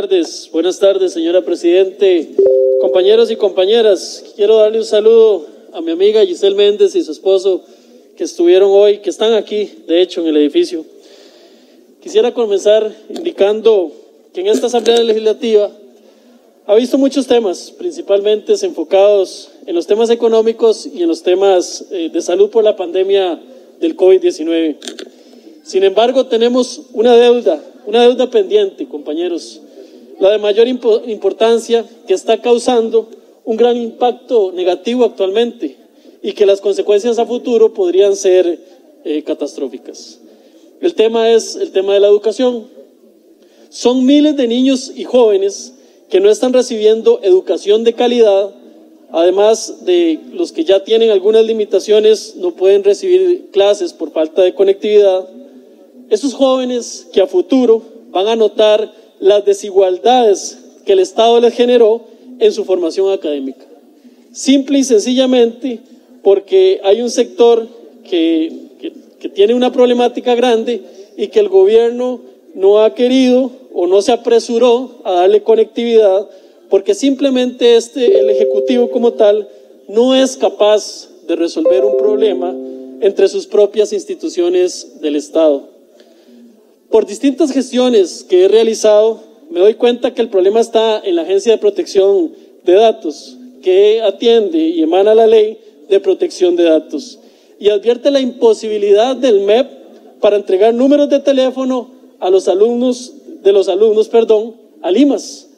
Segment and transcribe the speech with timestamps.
[0.00, 2.30] tardes, buenas tardes, señora Presidente,
[2.80, 4.24] compañeros y compañeras.
[4.34, 7.60] Quiero darle un saludo a mi amiga Giselle Méndez y su esposo
[8.16, 10.86] que estuvieron hoy, que están aquí, de hecho, en el edificio.
[12.00, 13.92] Quisiera comenzar indicando
[14.32, 15.70] que en esta Asamblea Legislativa
[16.64, 22.08] ha visto muchos temas, principalmente enfocados en los temas económicos y en los temas eh,
[22.10, 23.38] de salud por la pandemia
[23.78, 24.76] del COVID-19.
[25.62, 29.60] Sin embargo, tenemos una deuda, una deuda pendiente, compañeros,
[30.20, 33.08] la de mayor importancia que está causando
[33.44, 35.76] un gran impacto negativo actualmente
[36.22, 38.60] y que las consecuencias a futuro podrían ser
[39.04, 40.20] eh, catastróficas.
[40.80, 42.68] El tema es el tema de la educación.
[43.70, 45.74] Son miles de niños y jóvenes
[46.10, 48.50] que no están recibiendo educación de calidad,
[49.12, 54.54] además de los que ya tienen algunas limitaciones, no pueden recibir clases por falta de
[54.54, 55.28] conectividad.
[56.10, 62.02] Esos jóvenes que a futuro van a notar las desigualdades que el Estado les generó
[62.38, 63.64] en su formación académica.
[64.32, 65.80] Simple y sencillamente
[66.22, 67.68] porque hay un sector
[68.08, 68.70] que
[69.20, 70.82] que tiene una problemática grande
[71.16, 72.20] y que el gobierno
[72.54, 76.28] no ha querido o no se apresuró a darle conectividad
[76.70, 79.48] porque simplemente este, el Ejecutivo como tal
[79.88, 82.56] no es capaz de resolver un problema
[83.00, 85.68] entre sus propias instituciones del Estado.
[86.90, 91.22] Por distintas gestiones que he realizado, me doy cuenta que el problema está en la
[91.22, 92.32] Agencia de Protección
[92.64, 97.18] de Datos, que atiende y emana la ley de protección de datos
[97.58, 99.68] y advierte la imposibilidad del MEP
[100.20, 105.48] para entregar números de teléfono a los alumnos, de los alumnos, perdón, a Limas,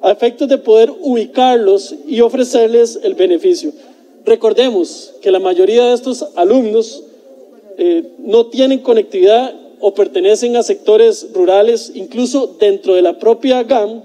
[0.00, 3.72] a efectos de poder ubicarlos y ofrecerles el beneficio.
[4.24, 7.02] Recordemos que la mayoría de estos alumnos
[7.78, 14.02] eh, no tienen conectividad o pertenecen a sectores rurales, incluso dentro de la propia GAM,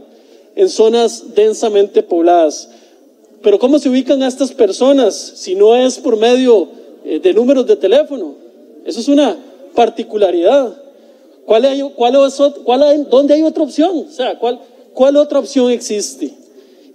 [0.56, 2.70] en zonas densamente pobladas.
[3.42, 6.68] Pero ¿cómo se ubican a estas personas si no es por medio
[7.10, 8.36] eh, de números de teléfono.
[8.84, 9.38] Eso es una
[9.74, 10.76] particularidad.
[11.46, 12.18] ¿Cuál hay, cuál,
[12.66, 14.08] cuál hay, ¿Dónde hay otra opción?
[14.10, 14.60] O sea, ¿cuál,
[14.94, 16.34] ¿cuál otra opción existe?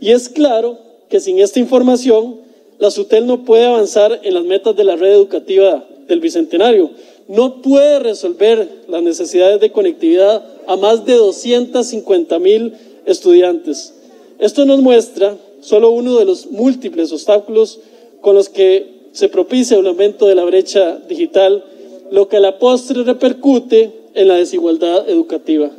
[0.00, 0.76] Y es claro
[1.08, 2.40] que sin esta información,
[2.78, 6.90] la SUTEL no puede avanzar en las metas de la red educativa del Bicentenario.
[7.28, 12.74] No puede resolver las necesidades de conectividad a más de 250 mil
[13.06, 13.94] estudiantes.
[14.38, 17.78] Esto nos muestra solo uno de los múltiples obstáculos
[18.20, 21.64] con los que se propicia un aumento de la brecha digital,
[22.10, 25.70] lo que a la postre repercute en la desigualdad educativa.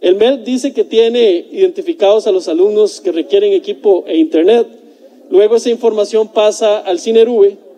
[0.00, 4.66] El MED dice que tiene identificados a los alumnos que requieren equipo e Internet.
[5.28, 7.69] Luego esa información pasa al CINERUVE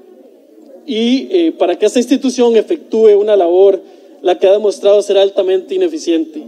[0.87, 3.81] y eh, para que esta institución efectúe una labor,
[4.21, 6.43] la que ha demostrado ser altamente ineficiente.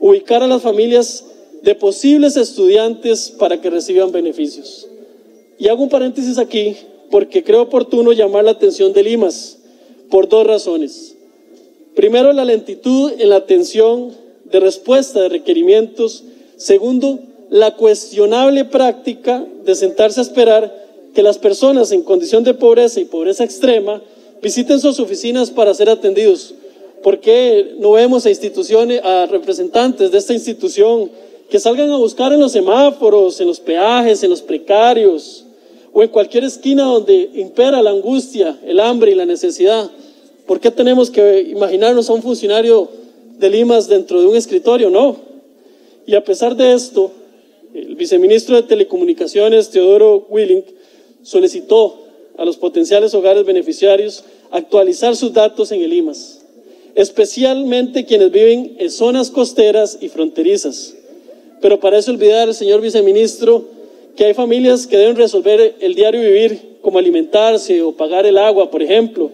[0.00, 1.24] Ubicar a las familias
[1.62, 4.86] de posibles estudiantes para que reciban beneficios.
[5.58, 6.76] Y hago un paréntesis aquí
[7.10, 9.58] porque creo oportuno llamar la atención de Limas
[10.10, 11.16] por dos razones.
[11.94, 14.12] Primero, la lentitud en la atención
[14.44, 16.24] de respuesta de requerimientos.
[16.56, 17.18] Segundo,
[17.50, 23.04] la cuestionable práctica de sentarse a esperar que las personas en condición de pobreza y
[23.04, 24.02] pobreza extrema
[24.42, 26.54] visiten sus oficinas para ser atendidos.
[27.02, 31.10] ¿Por qué no vemos a instituciones, a representantes de esta institución
[31.48, 35.44] que salgan a buscar en los semáforos, en los peajes, en los precarios,
[35.92, 39.90] o en cualquier esquina donde impera la angustia, el hambre y la necesidad.
[40.46, 42.88] ¿Por qué tenemos que imaginarnos a un funcionario
[43.38, 44.90] de Limas dentro de un escritorio?
[44.90, 45.16] No.
[46.06, 47.10] Y a pesar de esto,
[47.74, 50.64] el viceministro de Telecomunicaciones, Teodoro Willing,
[51.28, 51.98] solicitó
[52.38, 56.40] a los potenciales hogares beneficiarios actualizar sus datos en el IMAS,
[56.94, 60.94] especialmente quienes viven en zonas costeras y fronterizas.
[61.60, 63.66] Pero para eso olvidar, señor viceministro,
[64.16, 68.70] que hay familias que deben resolver el diario vivir, como alimentarse o pagar el agua,
[68.70, 69.30] por ejemplo,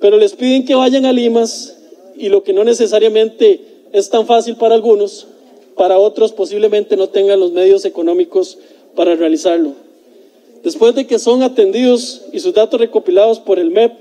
[0.00, 1.78] pero les piden que vayan a Limas
[2.14, 3.60] y lo que no necesariamente
[3.92, 5.26] es tan fácil para algunos,
[5.76, 8.58] para otros posiblemente no tengan los medios económicos
[8.94, 9.91] para realizarlo.
[10.62, 13.92] Después de que son atendidos y sus datos recopilados por el MEP,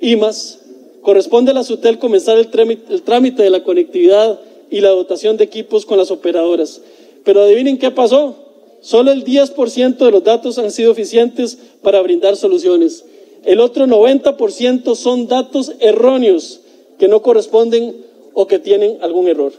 [0.00, 0.60] IMAS,
[1.00, 4.38] corresponde a la SUTEL comenzar el trámite, el trámite de la conectividad
[4.70, 6.82] y la dotación de equipos con las operadoras.
[7.24, 8.36] Pero adivinen qué pasó.
[8.82, 13.04] Solo el 10% de los datos han sido eficientes para brindar soluciones.
[13.44, 16.60] El otro 90% son datos erróneos
[16.98, 17.96] que no corresponden
[18.34, 19.52] o que tienen algún error.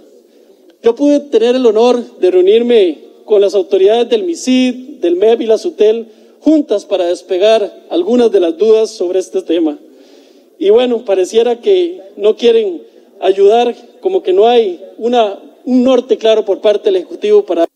[0.84, 5.46] Yo pude tener el honor de reunirme con las autoridades del MISID, del MEP y
[5.48, 6.08] la SUTEL
[6.42, 9.78] juntas para despegar algunas de las dudas sobre este tema.
[10.60, 12.82] Y bueno, pareciera que no quieren
[13.20, 17.67] ayudar, como que no hay una un norte claro por parte del Ejecutivo para